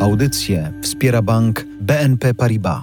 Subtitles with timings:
[0.00, 2.82] Audycję wspiera bank BNP Paribas.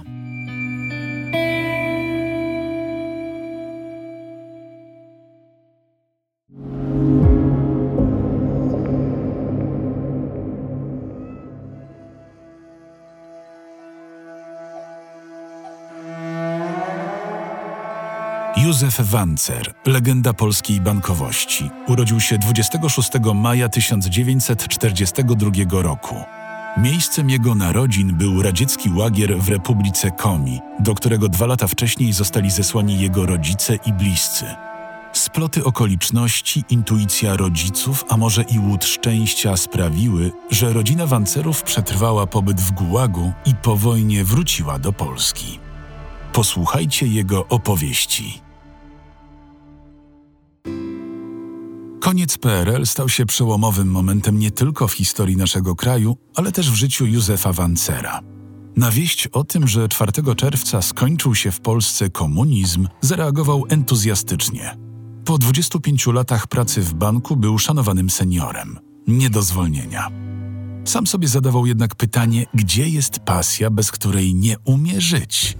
[18.56, 26.14] Józef Wancer, legenda polskiej bankowości, urodził się 26 maja 1942 roku.
[26.76, 32.50] Miejscem jego narodzin był radziecki łagier w Republice Komi, do którego dwa lata wcześniej zostali
[32.50, 34.44] zesłani jego rodzice i bliscy.
[35.12, 42.60] Sploty okoliczności, intuicja rodziców, a może i łód szczęścia sprawiły, że rodzina Wancerów przetrwała pobyt
[42.60, 45.58] w Gułagu i po wojnie wróciła do Polski.
[46.32, 48.43] Posłuchajcie jego opowieści.
[52.04, 56.74] Koniec PRL stał się przełomowym momentem nie tylko w historii naszego kraju, ale też w
[56.74, 58.20] życiu Józefa Wancera.
[58.76, 64.76] Na wieść o tym, że 4 czerwca skończył się w Polsce komunizm, zareagował entuzjastycznie.
[65.24, 68.78] Po 25 latach pracy w banku był szanowanym seniorem.
[69.06, 70.08] Nie do zwolnienia.
[70.84, 75.56] Sam sobie zadawał jednak pytanie, gdzie jest pasja, bez której nie umie żyć?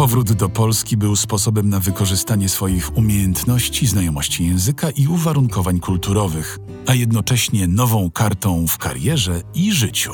[0.00, 6.94] Powrót do Polski był sposobem na wykorzystanie swoich umiejętności, znajomości języka i uwarunkowań kulturowych, a
[6.94, 10.12] jednocześnie nową kartą w karierze i życiu.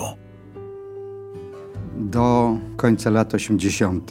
[1.96, 4.10] Do końca lat 80.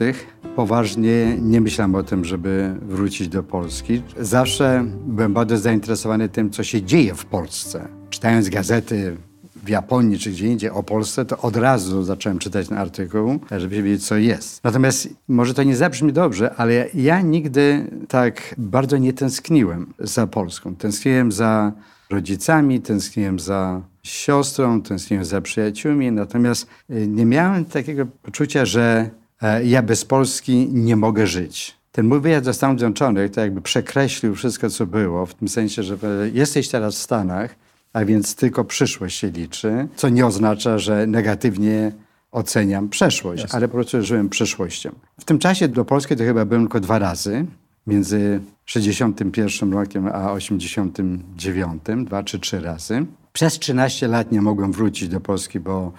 [0.56, 4.02] poważnie nie myślałem o tym, żeby wrócić do Polski.
[4.20, 7.88] Zawsze byłem bardzo zainteresowany tym, co się dzieje w Polsce.
[8.10, 9.18] Czytając gazety
[9.66, 13.84] w Japonii czy gdzie indziej o Polsce, to od razu zacząłem czytać ten artykuł, żeby
[13.84, 14.64] wiedzieć, co jest.
[14.64, 20.76] Natomiast może to nie zabrzmi dobrze, ale ja nigdy tak bardzo nie tęskniłem za Polską.
[20.76, 21.72] Tęskniłem za
[22.10, 29.10] rodzicami, tęskniłem za siostrą, tęskniłem za przyjaciółmi, natomiast y, nie miałem takiego poczucia, że
[29.42, 31.78] e, ja bez Polski nie mogę żyć.
[31.92, 35.84] Ten mój wyjazd do Stanów Zjednoczonych to jakby przekreślił wszystko, co było, w tym sensie,
[35.84, 35.98] że
[36.34, 37.56] jesteś teraz w Stanach,
[37.96, 41.92] a więc tylko przyszłość się liczy, co nie oznacza, że negatywnie
[42.32, 43.58] oceniam przeszłość, Jasne.
[43.58, 44.92] ale po prostu żyłem przyszłością.
[45.20, 47.46] W tym czasie do Polski to chyba byłem tylko dwa razy,
[47.88, 53.06] między 61 rokiem a 89, dwa czy trzy razy.
[53.34, 55.92] Przez 13 lat nie mogłem wrócić do Polski, bo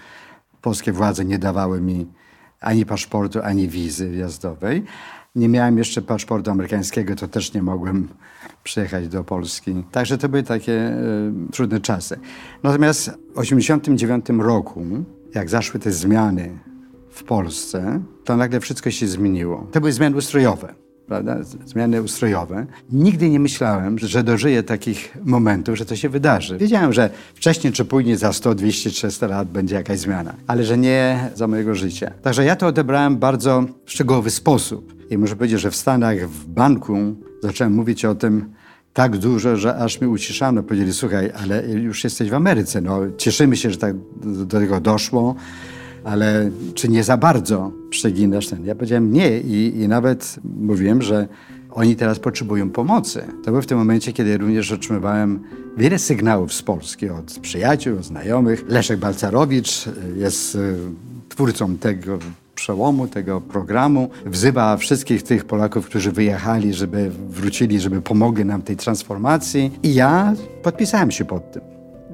[0.61, 2.07] polskie władze nie dawały mi
[2.61, 4.85] ani paszportu, ani wizy wjazdowej.
[5.37, 8.09] Nie miałem jeszcze paszportu amerykańskiego, to też nie mogłem
[8.65, 9.85] przyjechać do Polski.
[9.93, 12.19] Także to były takie y, trudne czasy.
[12.63, 14.83] Natomiast w 1989 roku,
[15.35, 16.59] jak zaszły te zmiany
[17.11, 19.67] w Polsce, to nagle wszystko się zmieniło.
[19.73, 20.75] To były zmiany ustrojowe.
[21.07, 21.37] Prawda?
[21.65, 22.67] Zmiany ustrojowe.
[22.93, 26.59] Nigdy nie myślałem, że dożyję takich momentów, że to się wydarzy.
[26.59, 30.79] Wiedziałem, że wcześniej czy później, za 100, 200, 300 lat będzie jakaś zmiana, ale że
[30.79, 32.11] nie za mojego życia.
[32.23, 34.96] Także ja to odebrałem bardzo szczegółowy sposób.
[35.11, 36.97] I muszę powiedzieć, że w Stanach, w banku
[37.43, 38.51] zacząłem mówić o tym
[38.93, 40.63] tak dużo, że aż mi uciszano.
[40.63, 42.81] Powiedzieli, słuchaj, ale już jesteś w Ameryce.
[42.81, 45.35] No, cieszymy się, że tak do tego doszło,
[46.05, 48.65] ale czy nie za bardzo przeginasz ten?
[48.65, 51.29] Ja powiedziałem nie i, i nawet mówiłem, że
[51.71, 53.25] oni teraz potrzebują pomocy.
[53.45, 55.41] To było w tym momencie, kiedy również otrzymywałem
[55.77, 58.65] wiele sygnałów z Polski od przyjaciół, od znajomych.
[58.69, 59.85] Leszek Balcarowicz
[60.17, 60.77] jest y,
[61.29, 62.19] twórcą tego
[62.57, 64.11] przełomu tego programu.
[64.27, 69.73] Wzywa wszystkich tych Polaków, którzy wyjechali, żeby wrócili, żeby pomogli nam tej transformacji.
[69.83, 71.63] I ja podpisałem się pod tym.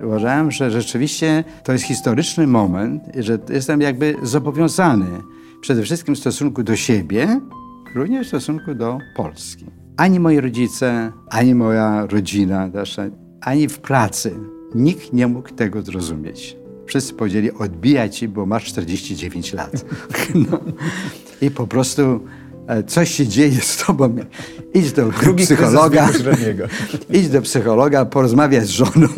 [0.05, 5.07] Uważałem, że rzeczywiście to jest historyczny moment że jestem jakby zobowiązany
[5.61, 7.41] przede wszystkim w stosunku do siebie,
[7.95, 9.67] również w stosunku do Polski.
[9.97, 12.71] Ani moi rodzice, ani moja rodzina,
[13.41, 14.35] ani w pracy
[14.75, 16.62] nikt nie mógł tego zrozumieć
[16.93, 19.73] wszyscy powiedzieli, odbijaj ci, bo masz 49 lat.
[20.35, 20.61] No.
[21.41, 22.21] I po prostu
[22.67, 24.17] e, coś się dzieje z tobą.
[24.75, 26.09] Idź do Drugi psychologa,
[27.19, 29.09] idź do psychologa, porozmawiaj z żoną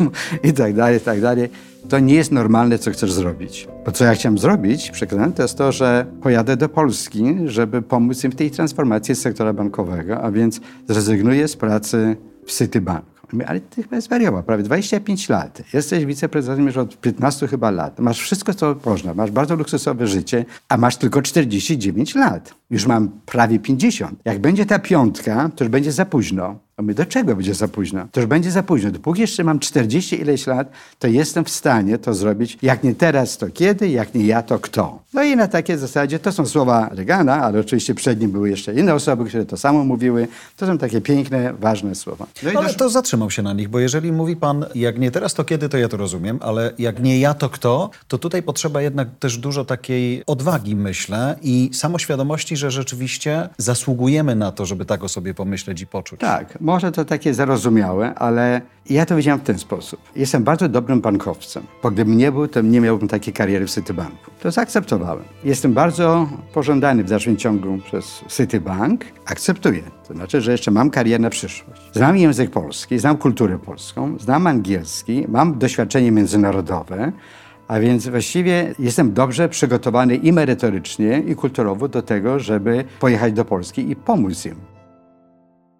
[0.43, 1.49] i tak dalej, i tak dalej.
[1.89, 3.67] To nie jest normalne, co chcesz zrobić.
[3.85, 8.23] Bo co ja chciałem zrobić, przekonany, to jest to, że pojadę do Polski, żeby pomóc
[8.23, 13.14] im w tej transformacji sektora bankowego, a więc zrezygnuję z pracy w Citibank
[13.47, 15.61] ale ty chyba zwariował, prawie 25 lat.
[15.73, 17.99] Jesteś wiceprezydentem już od 15 chyba lat.
[17.99, 19.13] Masz wszystko, co można.
[19.13, 22.55] Masz bardzo luksusowe życie, a masz tylko 49 lat.
[22.69, 24.19] Już mam prawie 50.
[24.25, 26.64] Jak będzie ta piątka, to już będzie za późno.
[26.77, 28.07] A my do czego będzie za późno?
[28.11, 28.91] To już będzie za późno.
[28.91, 30.69] Dopóki jeszcze mam 40 ileś lat,
[30.99, 32.57] to jestem w stanie to zrobić.
[32.61, 33.89] Jak nie teraz, to kiedy?
[33.89, 34.99] Jak nie ja, to kto?
[35.13, 38.73] No i na takiej zasadzie, to są słowa Reagana, ale oczywiście przed nim były jeszcze
[38.73, 40.27] inne osoby, które to samo mówiły.
[40.57, 42.27] To są takie piękne, ważne słowa.
[42.43, 45.33] No Ale dosz- to zatrzymał się na nich, bo jeżeli mówi pan, jak nie teraz,
[45.33, 48.81] to kiedy, to ja to rozumiem, ale jak nie ja, to kto, to tutaj potrzeba
[48.81, 55.03] jednak też dużo takiej odwagi, myślę, i samoświadomości, że rzeczywiście zasługujemy na to, żeby tak
[55.03, 56.19] o sobie pomyśleć i poczuć.
[56.19, 59.99] Tak, może to takie zarozumiałe, ale ja to widziałem w ten sposób.
[60.15, 64.31] Jestem bardzo dobrym bankowcem, bo gdybym nie był, to nie miałbym takiej kariery w Citibanku.
[64.41, 65.23] To zaakceptowałem.
[65.43, 69.05] Jestem bardzo pożądany w dalszym ciągu przez Citibank.
[69.25, 69.81] Akceptuję.
[70.07, 71.81] To znaczy, że jeszcze mam karierę na przyszłość.
[71.93, 77.11] Znam język polski, znam kulturę polską, znam angielski, mam doświadczenie międzynarodowe,
[77.67, 83.45] a więc właściwie jestem dobrze przygotowany i merytorycznie, i kulturowo do tego, żeby pojechać do
[83.45, 84.74] Polski i pomóc im.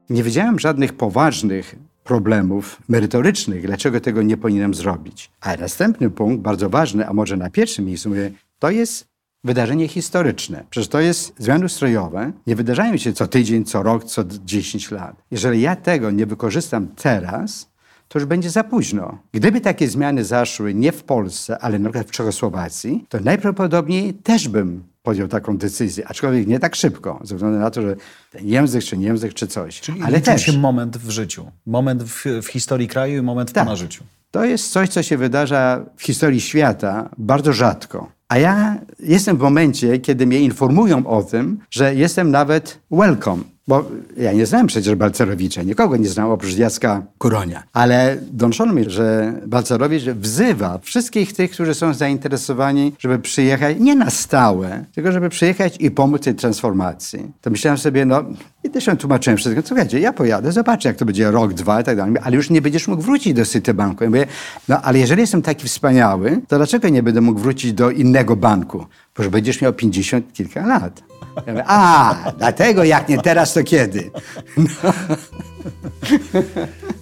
[0.09, 5.31] Nie widziałem żadnych poważnych problemów merytorycznych, dlaczego tego nie powinienem zrobić.
[5.41, 9.07] A następny punkt, bardzo ważny, a może na pierwszym miejscu, mówię, to jest
[9.43, 10.63] wydarzenie historyczne.
[10.69, 15.23] Przecież to jest zmiany ustrojowe, nie wydarzają się co tydzień, co rok, co 10 lat.
[15.31, 17.69] Jeżeli ja tego nie wykorzystam teraz,
[18.07, 19.17] to już będzie za późno.
[19.31, 24.47] Gdyby takie zmiany zaszły nie w Polsce, ale na przykład w Czechosłowacji, to najprawdopodobniej też
[24.47, 27.95] bym podjął taką decyzję, aczkolwiek nie tak szybko, ze względu na to, że
[28.31, 29.81] ten język, czy nie język, czy coś.
[29.81, 30.45] Czyli ale też.
[30.45, 33.63] się moment w życiu, moment w, w historii kraju i moment w Tak.
[33.63, 34.03] pana życiu.
[34.31, 38.11] To jest coś, co się wydarza w historii świata bardzo rzadko.
[38.29, 43.43] A ja jestem w momencie, kiedy mnie informują o tym, że jestem nawet welcome.
[43.67, 43.85] Bo
[44.17, 47.63] ja nie znałem przecież Balcerowicza, nikogo nie znałem oprócz Jacka Kuronia.
[47.73, 54.09] Ale donoszono mi, że Balcerowicz wzywa wszystkich tych, którzy są zainteresowani, żeby przyjechać nie na
[54.09, 57.31] stałe, tylko żeby przyjechać i pomóc tej transformacji.
[57.41, 58.23] To myślałem sobie, no
[58.63, 59.61] i też się tłumaczyłem wszystko.
[59.65, 62.15] Słuchajcie, ja pojadę, zobaczę, jak to będzie rok, dwa i tak dalej.
[62.23, 64.03] Ale już nie będziesz mógł wrócić do Citibanku.
[64.03, 64.25] Ja mówię,
[64.69, 68.85] no ale jeżeli jestem taki wspaniały, to dlaczego nie będę mógł wrócić do innego banku?
[69.17, 71.14] Bo już będziesz miał 50 kilka lat.
[71.35, 74.11] Ja mówię, a, dlatego jak nie teraz, to kiedy?
[74.57, 74.93] No.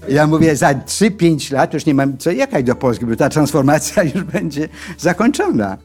[0.09, 4.03] Ja mówię, za 3-5 lat już nie mam co jechać do Polski, bo ta transformacja
[4.15, 5.77] już będzie zakończona.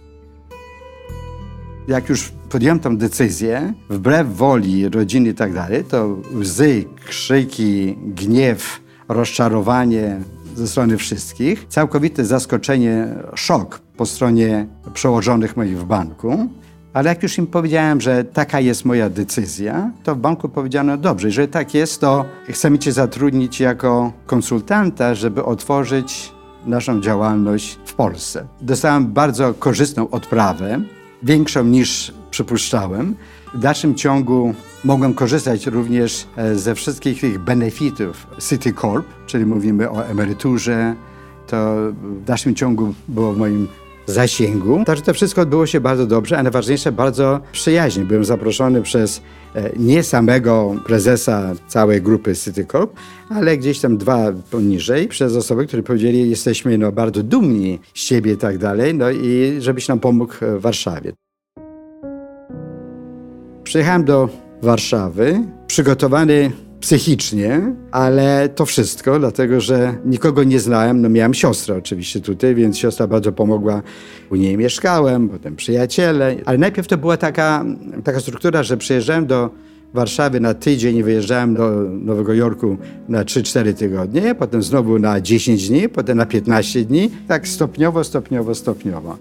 [1.88, 8.80] Jak już podjąłem tą decyzję, wbrew woli rodziny i tak dalej, to łzy, krzyki, gniew,
[9.08, 10.20] rozczarowanie
[10.54, 16.48] ze strony wszystkich, całkowite zaskoczenie, szok po stronie przełożonych moich w banku.
[16.92, 21.28] Ale jak już im powiedziałem, że taka jest moja decyzja, to w banku powiedziano, dobrze,
[21.28, 26.32] jeżeli tak jest, to chcemy cię zatrudnić jako konsultanta, żeby otworzyć
[26.66, 28.46] naszą działalność w Polsce.
[28.60, 30.80] Dostałem bardzo korzystną odprawę,
[31.22, 33.14] większą niż przypuszczałem.
[33.54, 40.06] W dalszym ciągu mogłem korzystać również e, ze wszystkich tych benefitów Citicorp, czyli mówimy o
[40.06, 40.94] emeryturze.
[41.46, 43.68] To w dalszym ciągu było w moim
[44.08, 44.82] zasięgu.
[44.86, 48.04] Także to wszystko odbyło się bardzo dobrze, a najważniejsze bardzo przyjaźnie.
[48.04, 49.22] Byłem zaproszony przez
[49.54, 52.92] e, nie samego prezesa całej grupy Citicorp,
[53.30, 58.32] ale gdzieś tam dwa poniżej, przez osoby, które powiedzieli, jesteśmy no, bardzo dumni z siebie
[58.32, 61.12] i tak dalej, no i żebyś nam pomógł w Warszawie.
[63.64, 64.28] Przyjechałem do
[64.62, 71.02] Warszawy, przygotowany psychicznie, ale to wszystko, dlatego że nikogo nie znałem.
[71.02, 73.82] No miałem siostrę oczywiście tutaj, więc siostra bardzo pomogła.
[74.30, 76.36] U niej mieszkałem, potem przyjaciele.
[76.44, 77.64] Ale najpierw to była taka,
[78.04, 79.50] taka struktura, że przyjeżdżałem do
[79.94, 82.76] Warszawy na tydzień i wyjeżdżałem do Nowego Jorku
[83.08, 87.10] na 3-4 tygodnie, potem znowu na 10 dni, potem na 15 dni.
[87.28, 89.18] Tak stopniowo, stopniowo, stopniowo.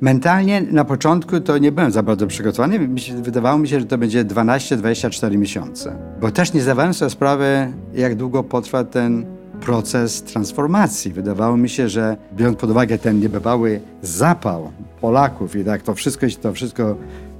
[0.00, 2.88] Mentalnie na początku to nie byłem za bardzo przygotowany.
[3.22, 5.96] Wydawało mi się, że to będzie 12-24 miesiące.
[6.20, 9.26] Bo też nie zdawałem sobie sprawy, jak długo potrwa ten
[9.60, 11.12] proces transformacji.
[11.12, 16.26] Wydawało mi się, że biorąc pod uwagę ten niebywały zapał Polaków i tak to wszystko,
[16.42, 16.96] to wszystko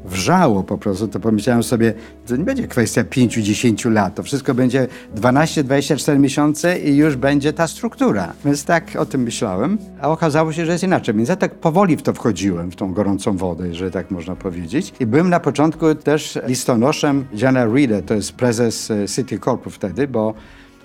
[0.06, 1.94] wrzało po prostu, to pomyślałem sobie,
[2.26, 4.86] to nie będzie kwestia 5-10 lat, to wszystko będzie
[5.16, 8.32] 12-24 miesiące i już będzie ta struktura.
[8.44, 11.14] Więc tak o tym myślałem, a okazało się, że jest inaczej.
[11.14, 14.92] Więc ja tak powoli w to wchodziłem, w tą gorącą wodę, jeżeli tak można powiedzieć.
[15.00, 20.34] I byłem na początku też listonoszem Jana Reeda, to jest prezes e, Citicorpu wtedy, bo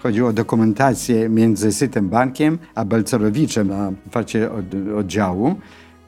[0.04, 4.66] Chodziło o dokumentację między Sytem Bankiem a Belcerowiczem na otwarcie od,
[4.98, 5.56] oddziału.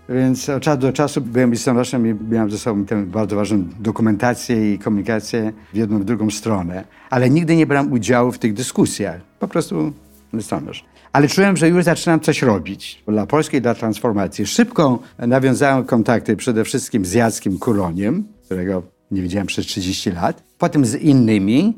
[0.10, 4.74] Więc od czasu do czasu byłem listonoszem i miałem ze sobą tę bardzo ważną dokumentację
[4.74, 6.84] i komunikację w jedną w drugą stronę.
[7.10, 9.22] Ale nigdy nie brałem udziału w tych dyskusjach.
[9.40, 9.94] Po prostu
[10.34, 10.86] listonosz.
[11.14, 14.46] Ale czułem, że już zaczynam coś robić dla Polski, dla transformacji.
[14.46, 20.44] Szybko nawiązałem kontakty przede wszystkim z Jackiem Kuroniem, którego nie widziałem przez 30 lat.
[20.58, 21.74] Potem z innymi.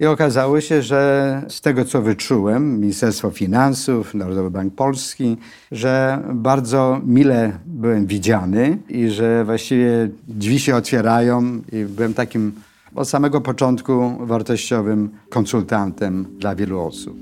[0.00, 5.36] I okazało się, że z tego, co wyczułem, Ministerstwo Finansów, Narodowy Bank Polski,
[5.72, 12.52] że bardzo mile byłem widziany i że właściwie drzwi się otwierają i byłem takim
[12.94, 17.16] od samego początku wartościowym konsultantem dla wielu osób.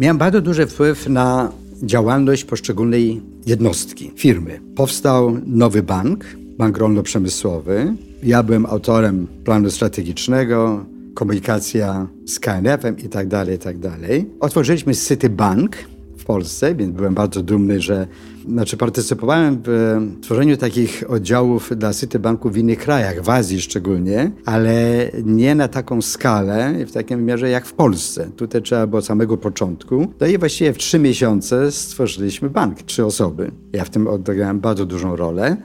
[0.00, 1.52] Miałem bardzo duży wpływ na
[1.82, 4.60] działalność poszczególnej jednostki, firmy.
[4.76, 6.24] Powstał nowy bank,
[6.58, 7.94] bank rolno-przemysłowy.
[8.22, 10.84] Ja byłem autorem planu strategicznego,
[11.14, 14.30] komunikacja z KNF-em i tak dalej, i tak dalej.
[14.40, 15.76] Otworzyliśmy Citibank
[16.16, 18.06] w Polsce, więc byłem bardzo dumny, że
[18.48, 25.08] znaczy partycypowałem w tworzeniu takich oddziałów dla Citibanku w innych krajach, w Azji szczególnie, ale
[25.24, 28.30] nie na taką skalę i w takim wymiarze jak w Polsce.
[28.36, 30.06] Tutaj trzeba było od samego początku.
[30.20, 33.50] No i właściwie w trzy miesiące stworzyliśmy bank, trzy osoby.
[33.72, 35.56] Ja w tym odegrałem bardzo dużą rolę.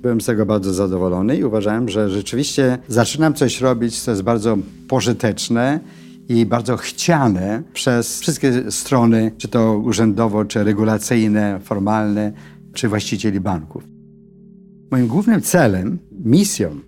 [0.00, 4.58] Byłem z tego bardzo zadowolony i uważałem, że rzeczywiście zaczynam coś robić, co jest bardzo
[4.88, 5.80] pożyteczne
[6.28, 12.32] i bardzo chciane przez wszystkie strony, czy to urzędowo, czy regulacyjne, formalne,
[12.72, 13.84] czy właścicieli banków.
[14.90, 16.80] Moim głównym celem, misją,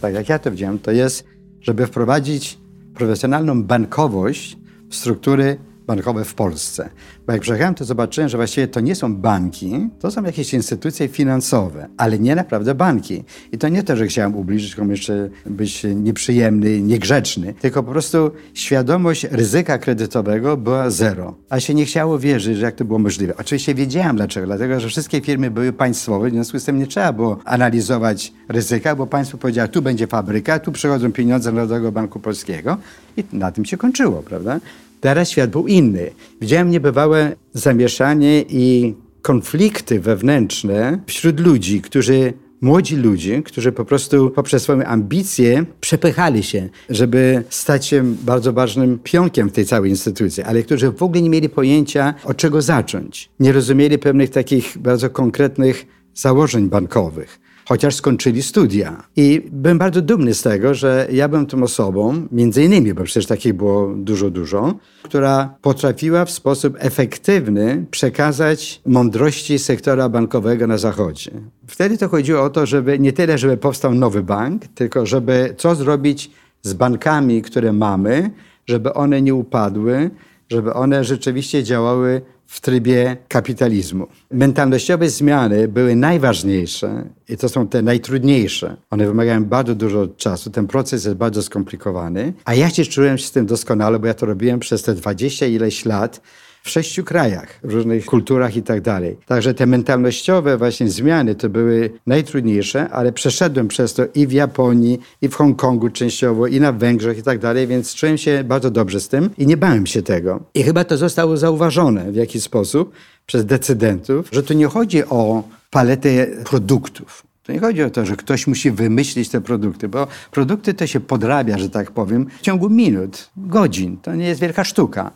[0.00, 1.24] tak jak ja to widziałem, to jest,
[1.60, 2.58] żeby wprowadzić
[2.94, 4.58] profesjonalną bankowość
[4.88, 5.58] w struktury
[5.88, 6.90] bankowe w Polsce.
[7.26, 11.08] Bo jak przyjechałem, to zobaczyłem, że właściwie to nie są banki, to są jakieś instytucje
[11.08, 13.24] finansowe, ale nie naprawdę banki.
[13.52, 18.30] I to nie to, że chciałem ubliżyć komuś jeszcze być nieprzyjemny, niegrzeczny, tylko po prostu
[18.54, 21.34] świadomość ryzyka kredytowego była zero.
[21.50, 23.36] A się nie chciało wierzyć, że jak to było możliwe.
[23.36, 27.12] Oczywiście wiedziałem dlaczego, dlatego że wszystkie firmy były państwowe, w związku z tym nie trzeba
[27.12, 32.76] było analizować ryzyka, bo państwo powiedziało, tu będzie fabryka, tu przychodzą pieniądze Narodowego Banku Polskiego
[33.16, 34.60] i na tym się kończyło, prawda?
[35.00, 36.10] Teraz świat był inny.
[36.40, 44.62] Widziałem niebywałe zamieszanie i konflikty wewnętrzne wśród ludzi, którzy młodzi ludzie, którzy po prostu poprzez
[44.62, 50.62] swoje ambicje przepychali się, żeby stać się bardzo ważnym pionkiem w tej całej instytucji, ale
[50.62, 53.30] którzy w ogóle nie mieli pojęcia, od czego zacząć.
[53.40, 59.04] Nie rozumieli pewnych takich bardzo konkretnych założeń bankowych chociaż skończyli studia.
[59.16, 63.26] I byłem bardzo dumny z tego, że ja byłem tą osobą, między innymi, bo przecież
[63.26, 71.30] takich było dużo, dużo, która potrafiła w sposób efektywny przekazać mądrości sektora bankowego na Zachodzie.
[71.66, 75.74] Wtedy to chodziło o to, żeby nie tyle, żeby powstał nowy bank, tylko żeby co
[75.74, 76.30] zrobić
[76.62, 78.30] z bankami, które mamy,
[78.66, 80.10] żeby one nie upadły,
[80.50, 84.06] żeby one rzeczywiście działały w trybie kapitalizmu.
[84.30, 88.76] Mentalnościowe zmiany były najważniejsze i to są te najtrudniejsze.
[88.90, 93.26] One wymagają bardzo dużo czasu, ten proces jest bardzo skomplikowany, a ja się czułem się
[93.26, 96.20] z tym doskonale, bo ja to robiłem przez te 20 ileś lat
[96.68, 99.16] w sześciu krajach, w różnych kulturach i tak dalej.
[99.26, 105.00] Także te mentalnościowe właśnie zmiany to były najtrudniejsze, ale przeszedłem przez to i w Japonii,
[105.22, 109.00] i w Hongkongu częściowo, i na Węgrzech i tak dalej, więc czułem się bardzo dobrze
[109.00, 110.40] z tym i nie bałem się tego.
[110.54, 112.92] I chyba to zostało zauważone w jakiś sposób
[113.26, 117.28] przez decydentów, że tu nie chodzi o paletę produktów.
[117.48, 121.00] To nie chodzi o to, że ktoś musi wymyślić te produkty, bo produkty to się
[121.00, 123.96] podrabia, że tak powiem, w ciągu minut, godzin.
[124.02, 125.10] To nie jest wielka sztuka.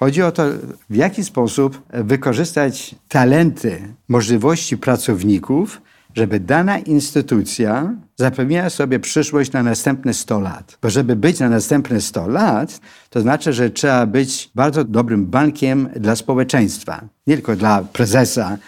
[0.00, 0.42] Chodzi o to,
[0.90, 5.82] w jaki sposób wykorzystać talenty, możliwości pracowników,
[6.14, 10.78] żeby dana instytucja zapewniała sobie przyszłość na następne 100 lat.
[10.82, 15.88] Bo żeby być na następne 100 lat, to znaczy, że trzeba być bardzo dobrym bankiem
[15.96, 17.04] dla społeczeństwa.
[17.26, 18.58] Nie tylko dla prezesa,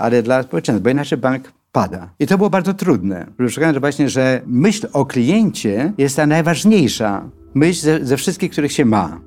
[0.00, 2.08] ale dla społeczeństwa, bo inaczej bank pada.
[2.18, 3.26] I to było bardzo trudne.
[3.48, 8.84] Szukałem, właśnie, że myśl o kliencie jest ta najważniejsza myśl ze, ze wszystkich, których się
[8.84, 9.20] ma.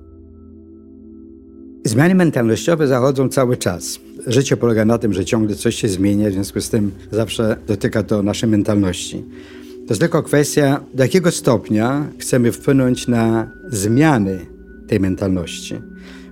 [1.86, 4.00] Zmiany mentalnościowe zachodzą cały czas.
[4.28, 8.04] Życie polega na tym, że ciągle coś się zmienia, w związku z tym zawsze dotyka
[8.04, 9.26] to naszej mentalności.
[9.74, 14.46] To jest tylko kwestia, do jakiego stopnia chcemy wpłynąć na zmiany
[14.88, 15.76] tej mentalności.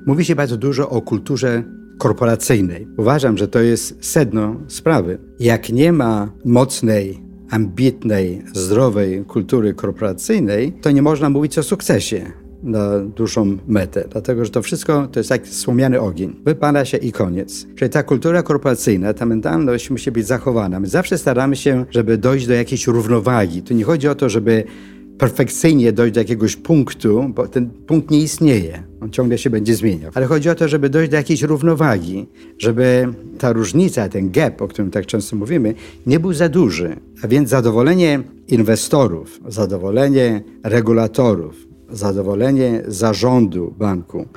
[0.06, 1.64] Mówi się bardzo dużo o kulturze
[1.98, 2.88] korporacyjnej.
[2.98, 5.18] Uważam, że to jest sedno sprawy.
[5.40, 12.32] Jak nie ma mocnej, ambitnej, zdrowej kultury korporacyjnej, to nie można mówić o sukcesie
[12.64, 16.36] na dłuższą metę, dlatego że to wszystko to jest jak słomiany ogień.
[16.46, 17.68] Wypala się i koniec.
[17.76, 20.80] Czyli ta kultura korporacyjna, ta mentalność musi być zachowana.
[20.80, 23.62] My zawsze staramy się, żeby dojść do jakiejś równowagi.
[23.62, 24.64] Tu nie chodzi o to, żeby
[25.18, 28.84] perfekcyjnie dojść do jakiegoś punktu, bo ten punkt nie istnieje.
[29.02, 30.12] On ciągle się będzie zmieniał.
[30.16, 34.68] Ale chodzi o to, żeby dojść do jakiejś równowagi, żeby ta różnica, ten gap, o
[34.68, 35.74] którym tak często mówimy,
[36.06, 36.96] nie był za duży.
[37.24, 44.28] A więc zadowolenie inwestorów, zadowolenie regulatorów, zadowolenie zarządu banku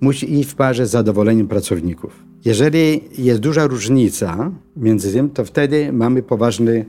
[0.00, 2.24] musi iść w parze z zadowoleniem pracowników.
[2.44, 6.86] Jeżeli jest duża różnica między tym, to wtedy mamy poważny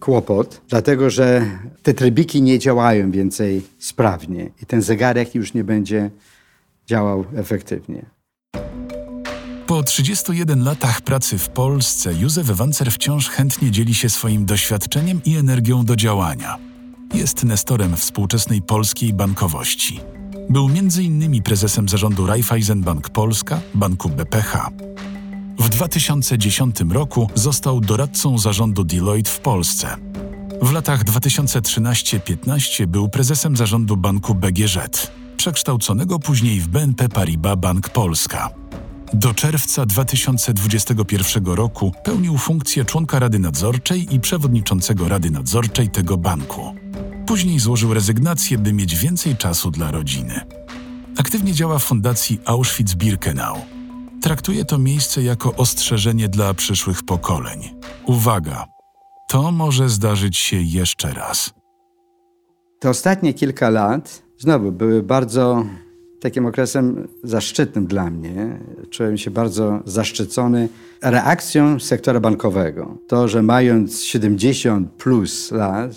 [0.00, 1.46] kłopot, dlatego że
[1.82, 6.10] te trybiki nie działają więcej sprawnie i ten zegarek już nie będzie
[6.86, 8.06] działał efektywnie.
[9.66, 15.36] Po 31 latach pracy w Polsce Józef Wancer wciąż chętnie dzieli się swoim doświadczeniem i
[15.36, 16.71] energią do działania.
[17.14, 20.00] Jest nestorem współczesnej polskiej bankowości.
[20.50, 21.42] Był m.in.
[21.42, 24.70] prezesem zarządu Raiffeisenbank Polska, banku BPH.
[25.58, 29.96] W 2010 roku został doradcą zarządu Deloitte w Polsce.
[30.62, 34.78] W latach 2013-15 był prezesem zarządu banku BGŻ,
[35.36, 38.50] przekształconego później w BNP Paribas Bank Polska.
[39.12, 46.81] Do czerwca 2021 roku pełnił funkcję członka Rady Nadzorczej i przewodniczącego Rady Nadzorczej tego banku.
[47.26, 50.40] Później złożył rezygnację, by mieć więcej czasu dla rodziny.
[51.18, 53.56] Aktywnie działa w fundacji Auschwitz-Birkenau.
[54.22, 57.74] Traktuje to miejsce jako ostrzeżenie dla przyszłych pokoleń.
[58.06, 58.66] Uwaga!
[59.28, 61.54] To może zdarzyć się jeszcze raz.
[62.80, 65.64] Te ostatnie kilka lat znowu były bardzo
[66.22, 68.58] takim okresem zaszczytnym dla mnie.
[68.90, 70.68] Czułem się bardzo zaszczycony
[71.02, 72.98] reakcją sektora bankowego.
[73.06, 75.92] To, że mając 70 plus lat,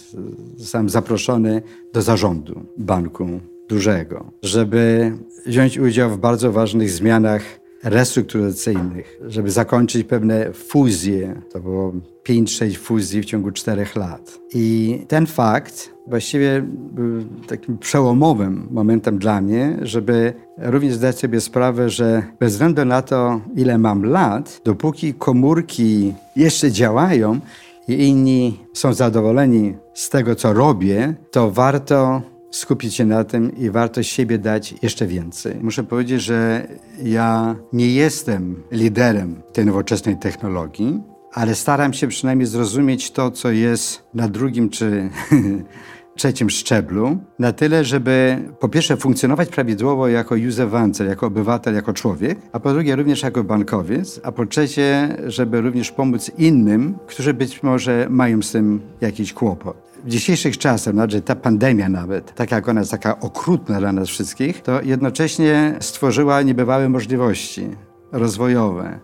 [0.58, 1.62] zostałem zaproszony
[1.94, 3.39] do zarządu banku
[3.70, 5.12] dużego, żeby
[5.46, 11.42] wziąć udział w bardzo ważnych zmianach restrukturyzacyjnych, żeby zakończyć pewne fuzje.
[11.51, 11.94] To było
[12.30, 14.39] 5-6 fuzji w ciągu 4 lat.
[14.54, 16.62] I ten fakt właściwie
[16.92, 23.01] był takim przełomowym momentem dla mnie, żeby również zdać sobie sprawę, że bez względu na
[23.01, 27.39] to, ile mam lat, dopóki komórki jeszcze działają
[27.88, 32.22] i inni są zadowoleni z tego, co robię, to warto
[32.56, 35.56] skupić się na tym i warto siebie dać jeszcze więcej.
[35.62, 36.68] Muszę powiedzieć, że
[37.04, 41.02] ja nie jestem liderem tej nowoczesnej technologii,
[41.34, 45.10] ale staram się przynajmniej zrozumieć to, co jest na drugim czy
[46.16, 51.94] trzecim szczeblu, na tyle, żeby po pierwsze funkcjonować prawidłowo jako user Wancer, jako obywatel, jako
[51.94, 57.34] człowiek, a po drugie również jako bankowiec, a po trzecie, żeby również pomóc innym, którzy
[57.34, 59.85] być może mają z tym jakiś kłopot.
[60.06, 64.10] W dzisiejszych czasach, znaczy ta pandemia nawet, tak jak ona jest taka okrutna dla nas
[64.10, 67.68] wszystkich, to jednocześnie stworzyła niebywałe możliwości
[68.12, 69.00] rozwojowe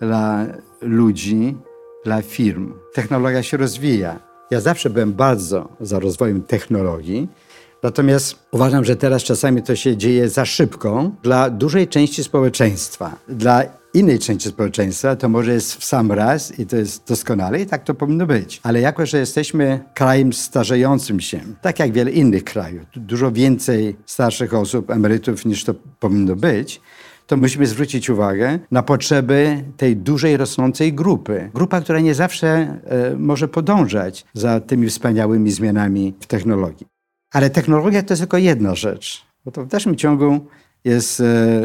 [0.00, 0.46] dla
[0.80, 1.56] ludzi,
[2.04, 2.74] dla firm.
[2.94, 4.20] Technologia się rozwija.
[4.50, 7.28] Ja zawsze byłem bardzo za rozwojem technologii,
[7.82, 13.16] natomiast uważam, że teraz czasami to się dzieje za szybko dla dużej części społeczeństwa.
[13.28, 13.62] Dla
[13.96, 17.84] innej części społeczeństwa to może jest w sam raz i to jest doskonale i tak
[17.84, 18.60] to powinno być.
[18.62, 24.54] Ale jako, że jesteśmy krajem starzejącym się, tak jak wiele innych krajów, dużo więcej starszych
[24.54, 26.80] osób, emerytów niż to powinno być,
[27.26, 31.50] to musimy zwrócić uwagę na potrzeby tej dużej, rosnącej grupy.
[31.54, 36.86] Grupa, która nie zawsze e, może podążać za tymi wspaniałymi zmianami w technologii.
[37.32, 40.46] Ale technologia to jest tylko jedna rzecz, bo to w dalszym ciągu
[40.86, 41.24] jest e,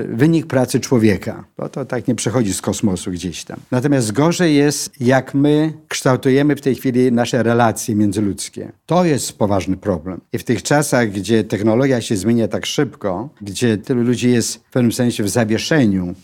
[0.10, 1.44] wynik pracy człowieka.
[1.58, 3.60] Bo to tak nie przechodzi z kosmosu gdzieś tam.
[3.72, 8.72] Natomiast gorzej jest, jak my kształtujemy w tej chwili nasze relacje międzyludzkie.
[8.86, 10.22] To jest poważny problem.
[10.34, 14.72] I w tych czasach, gdzie technologia się zmienia tak szybko, gdzie tylu ludzi jest w
[14.72, 16.16] pewnym sensie w zawieszeniu,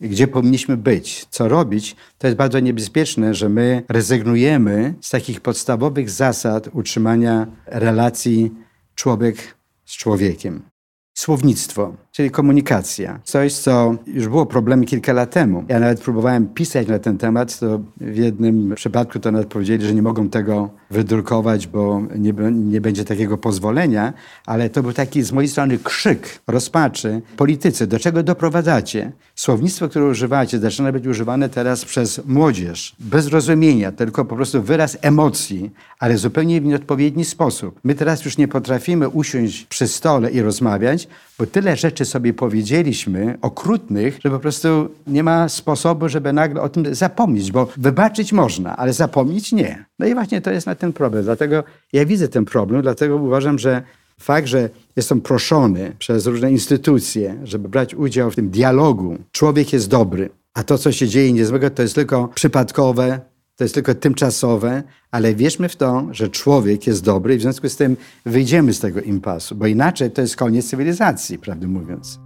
[0.00, 6.10] gdzie powinniśmy być, co robić, to jest bardzo niebezpieczne, że my rezygnujemy z takich podstawowych
[6.10, 8.50] zasad utrzymania relacji
[8.94, 9.36] człowiek
[9.84, 10.73] z człowiekiem.
[11.14, 13.20] Słownictwo, czyli komunikacja.
[13.24, 15.64] Coś, co już było problemem kilka lat temu.
[15.68, 19.94] Ja nawet próbowałem pisać na ten temat, to w jednym przypadku to nawet powiedzieli, że
[19.94, 24.12] nie mogą tego wydrukować, bo nie, nie będzie takiego pozwolenia,
[24.46, 27.22] ale to był taki z mojej strony krzyk rozpaczy.
[27.36, 29.12] Politycy, do czego doprowadzacie?
[29.34, 32.96] Słownictwo, które używacie, zaczyna być używane teraz przez młodzież.
[32.98, 37.80] Bez rozumienia, tylko po prostu wyraz emocji, ale zupełnie w nieodpowiedni sposób.
[37.84, 41.03] My teraz już nie potrafimy usiąść przy stole i rozmawiać,
[41.38, 46.68] bo tyle rzeczy sobie powiedzieliśmy, okrutnych, że po prostu nie ma sposobu, żeby nagle o
[46.68, 49.84] tym zapomnieć, bo wybaczyć można, ale zapomnieć nie.
[49.98, 51.24] No i właśnie to jest na ten problem.
[51.24, 53.82] Dlatego ja widzę ten problem, dlatego uważam, że
[54.20, 59.88] fakt, że jestem proszony przez różne instytucje, żeby brać udział w tym dialogu, człowiek jest
[59.88, 63.20] dobry, a to, co się dzieje niezłego, to jest tylko przypadkowe,
[63.56, 67.68] to jest tylko tymczasowe, ale wierzmy w to, że człowiek jest dobry i w związku
[67.68, 72.18] z tym wyjdziemy z tego impasu, bo inaczej to jest koniec cywilizacji, prawdę mówiąc.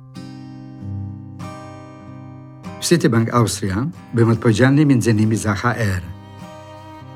[2.80, 5.36] W Citibank Austria byłem odpowiedzialny m.in.
[5.36, 6.02] za HR.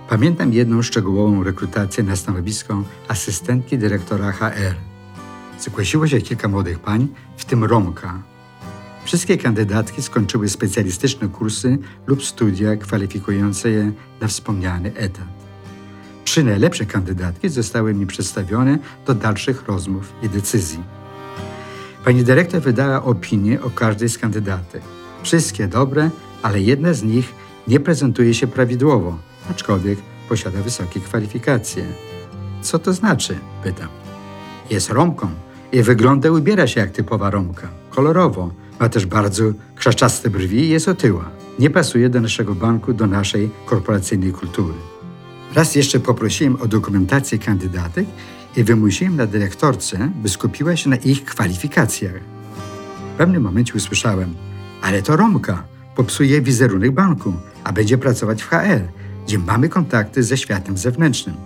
[0.08, 4.74] Pamiętam jedną szczegółową rekrutację na stanowisko asystentki dyrektora HR.
[5.60, 8.22] Zgłosiło się kilka młodych pań, w tym Romka,
[9.04, 15.42] Wszystkie kandydatki skończyły specjalistyczne kursy lub studia kwalifikujące je na wspomniany etat.
[16.24, 20.80] Trzy najlepsze kandydatki zostały mi przedstawione do dalszych rozmów i decyzji.
[22.04, 24.82] Pani dyrektor wydała opinię o każdej z kandydatek.
[25.22, 26.10] Wszystkie dobre,
[26.42, 27.34] ale jedna z nich
[27.68, 29.18] nie prezentuje się prawidłowo,
[29.50, 31.84] aczkolwiek posiada wysokie kwalifikacje.
[32.62, 33.38] Co to znaczy?
[33.62, 33.88] Pytam.
[34.70, 35.30] Jest Romką
[35.72, 37.68] i wygląda ubiera się jak typowa Romka.
[37.90, 38.61] Kolorowo.
[38.82, 41.30] Ma też bardzo krzaczaste brwi i jest otyła.
[41.58, 44.74] Nie pasuje do naszego banku, do naszej korporacyjnej kultury.
[45.54, 48.06] Raz jeszcze poprosiłem o dokumentację kandydatek
[48.56, 52.14] i wymusiłem na dyrektorce, by skupiła się na ich kwalifikacjach.
[53.14, 54.34] W pewnym momencie usłyszałem,
[54.82, 55.64] ale to Romka,
[55.96, 57.32] popsuje wizerunek banku,
[57.64, 58.80] a będzie pracować w HR,
[59.26, 61.36] gdzie mamy kontakty ze światem zewnętrznym.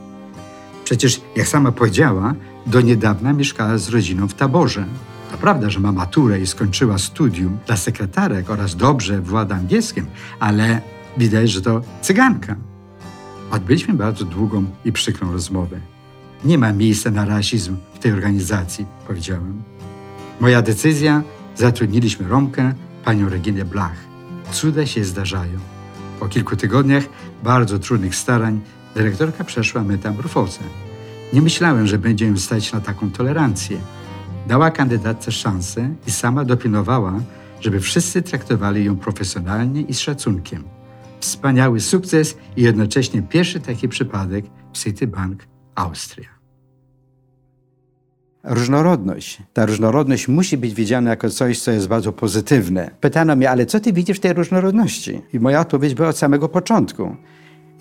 [0.85, 2.35] Przecież, jak sama powiedziała,
[2.66, 4.87] do niedawna mieszkała z rodziną w taborze.
[5.47, 10.07] Prawda, że ma maturę i skończyła studium dla sekretarek oraz dobrze włada angielskim,
[10.41, 10.81] ale
[11.19, 12.57] widać, że to cyganka.
[13.51, 15.81] Odbyliśmy bardzo długą i przykrą rozmowę.
[16.45, 19.63] Nie ma miejsca na rasizm w tej organizacji, powiedziałem.
[20.41, 21.23] Moja decyzja,
[21.57, 23.97] zatrudniliśmy Romkę, panią Reginę Blach.
[24.53, 25.59] Cuda się zdarzają.
[26.21, 27.05] Po kilku tygodniach
[27.45, 28.61] bardzo trudnych starań
[28.95, 30.61] dyrektorka przeszła metamorfozę.
[31.33, 33.79] Nie myślałem, że będzie ją stać na taką tolerancję.
[34.49, 37.21] Dała kandydatce szansę i sama dopilnowała,
[37.61, 40.65] żeby wszyscy traktowali ją profesjonalnie i z szacunkiem.
[41.21, 46.29] Wspaniały sukces i jednocześnie pierwszy taki przypadek w Citibank Austria.
[48.45, 49.43] Różnorodność.
[49.53, 52.91] Ta różnorodność musi być widziana jako coś, co jest bardzo pozytywne.
[53.01, 55.23] Pytano mnie, ale co ty widzisz w tej różnorodności?
[55.33, 57.17] I moja odpowiedź była od samego początku.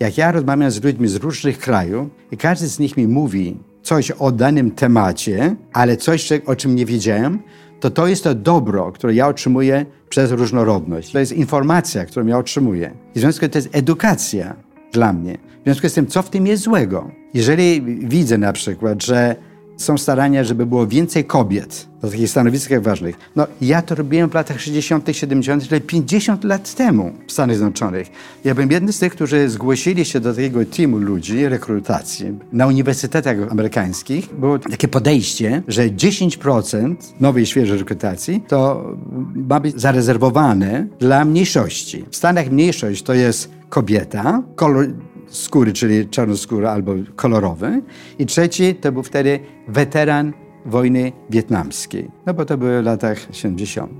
[0.00, 4.10] Jak ja rozmawiam z ludźmi z różnych krajów i każdy z nich mi mówi coś
[4.10, 7.38] o danym temacie, ale coś, o czym nie wiedziałem,
[7.80, 11.12] to to jest to dobro, które ja otrzymuję przez różnorodność.
[11.12, 12.94] To jest informacja, którą ja otrzymuję.
[13.14, 14.56] I w związku z tym to jest edukacja
[14.92, 15.38] dla mnie.
[15.60, 17.10] W związku z tym, co w tym jest złego?
[17.34, 19.36] Jeżeli widzę na przykład, że
[19.76, 23.16] są starania, żeby było więcej kobiet na takich stanowiskach ważnych.
[23.36, 28.10] No, ja to robiłem w latach 60., 70., czyli 50 lat temu w Stanach Zjednoczonych.
[28.44, 32.38] Ja byłem jednym z tych, którzy zgłosili się do takiego teamu ludzi, rekrutacji.
[32.52, 38.90] Na uniwersytetach amerykańskich było takie podejście, że 10% nowej, świeżej rekrutacji to
[39.34, 42.04] ma być zarezerwowane dla mniejszości.
[42.10, 44.86] W Stanach mniejszość to jest kobieta, kolor
[45.28, 47.82] skóry, czyli czarnoskóra albo kolorowy.
[48.18, 50.32] I trzeci to był wtedy weteran
[50.66, 52.10] wojny wietnamskiej.
[52.26, 53.92] No bo to były w latach 70.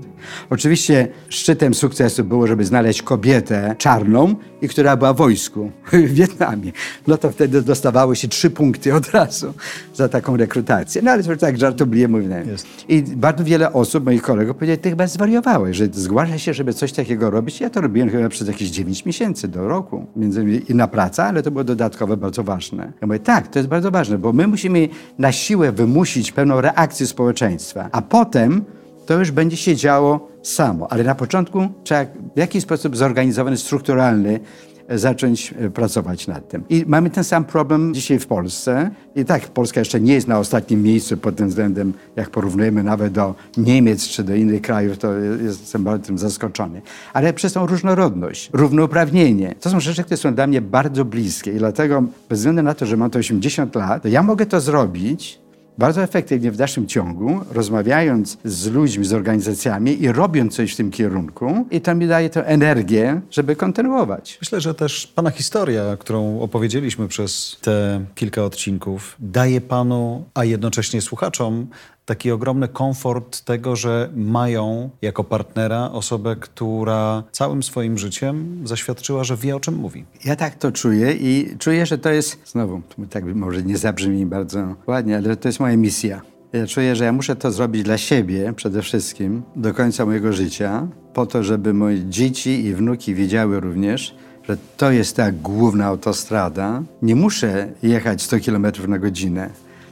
[0.49, 6.71] Oczywiście szczytem sukcesu było, żeby znaleźć kobietę czarną i która była w wojsku w Wietnamie.
[7.07, 9.53] No to wtedy dostawało się trzy punkty od razu
[9.93, 11.01] za taką rekrutację.
[11.01, 12.45] No ale to tak żartobliwie mówię.
[12.89, 16.91] I bardzo wiele osób, moich kolegów powiedzieli, ty chyba zwariowałeś, że zgłasza się, żeby coś
[16.91, 17.61] takiego robić.
[17.61, 20.05] Ja to robiłem chyba przez jakieś 9 miesięcy do roku.
[20.15, 22.93] Między innymi inna praca, ale to było dodatkowe, bardzo ważne.
[23.01, 27.07] Ja mówię, tak, to jest bardzo ważne, bo my musimy na siłę wymusić pewną reakcję
[27.07, 28.65] społeczeństwa, a potem
[29.07, 30.91] to już będzie się działo samo.
[30.91, 34.39] Ale na początku trzeba w jakiś sposób zorganizowany, strukturalny
[34.89, 36.63] zacząć e, pracować nad tym.
[36.69, 38.91] I mamy ten sam problem dzisiaj w Polsce.
[39.15, 43.13] I tak, Polska jeszcze nie jest na ostatnim miejscu pod tym względem, jak porównujemy nawet
[43.13, 46.81] do Niemiec czy do innych krajów, to jestem bardzo tym zaskoczony.
[47.13, 51.57] Ale przez tą różnorodność, równouprawnienie, to są rzeczy, które są dla mnie bardzo bliskie i
[51.57, 55.46] dlatego bez względu na to, że mam to 80 lat, to ja mogę to zrobić
[55.77, 60.91] bardzo efektywnie w dalszym ciągu, rozmawiając z ludźmi, z organizacjami i robiąc coś w tym
[60.91, 61.65] kierunku.
[61.71, 64.37] I to mi daje tę energię, żeby kontynuować.
[64.41, 71.01] Myślę, że też Pana historia, którą opowiedzieliśmy przez te kilka odcinków, daje Panu, a jednocześnie
[71.01, 71.67] słuchaczom,
[72.07, 79.37] taki ogromny komfort tego, że mają jako partnera osobę, która całym swoim życiem zaświadczyła, że
[79.37, 80.05] wie o czym mówi.
[80.25, 84.75] Ja tak to czuję i czuję, że to jest, znowu, tak może nie zabrzmi bardzo
[84.87, 86.21] ładnie, ale to jest moja misja.
[86.53, 90.87] Ja czuję, że ja muszę to zrobić dla siebie przede wszystkim do końca mojego życia,
[91.13, 94.15] po to, żeby moje dzieci i wnuki wiedziały również,
[94.49, 96.83] że to jest ta główna autostrada.
[97.01, 99.49] Nie muszę jechać 100 km na godzinę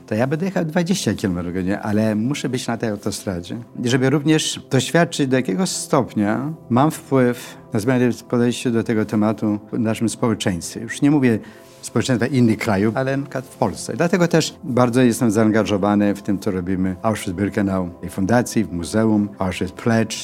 [0.07, 3.57] to ja będę jechał 20 km godzinę, ale muszę być na tej autostradzie.
[3.83, 9.59] I żeby również doświadczyć, do jakiego stopnia mam wpływ na zmianę podejścia do tego tematu
[9.71, 10.81] w naszym społeczeństwie.
[10.81, 11.39] Już nie mówię
[11.81, 13.93] społeczeństwa innych krajów, ale w Polsce.
[13.97, 19.29] Dlatego też bardzo jestem zaangażowany w tym, co robimy w Auschwitz-Birkenau, w fundacji, w muzeum,
[19.39, 20.15] Auschwitz Pledge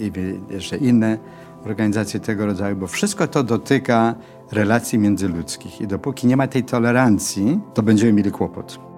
[0.00, 0.12] i
[0.50, 1.18] jeszcze inne
[1.66, 4.14] organizacje tego rodzaju, bo wszystko to dotyka
[4.52, 8.93] relacji międzyludzkich i dopóki nie ma tej tolerancji, to będziemy mieli kłopot.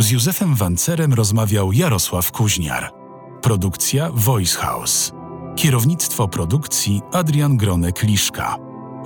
[0.00, 2.92] Z Józefem Wancerem rozmawiał Jarosław Kuźniar.
[3.42, 5.12] Produkcja Voice House.
[5.56, 8.56] Kierownictwo produkcji Adrian Gronek-Liszka.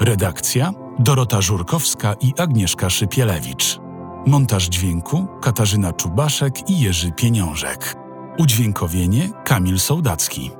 [0.00, 3.78] Redakcja Dorota Żurkowska i Agnieszka Szypielewicz.
[4.26, 7.96] Montaż dźwięku Katarzyna Czubaszek i Jerzy Pieniążek.
[8.38, 10.50] Udźwiękowienie Kamil Sołdacki.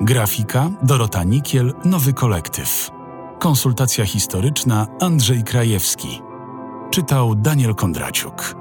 [0.00, 2.90] Grafika Dorota Nikiel, Nowy Kolektyw.
[3.38, 6.22] Konsultacja historyczna Andrzej Krajewski.
[6.90, 8.59] Czytał Daniel Kondraciuk.